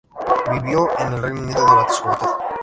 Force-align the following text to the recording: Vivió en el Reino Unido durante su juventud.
Vivió 0.51 0.87
en 0.99 1.13
el 1.13 1.21
Reino 1.21 1.41
Unido 1.41 1.63
durante 1.63 1.93
su 1.93 2.01
juventud. 2.01 2.27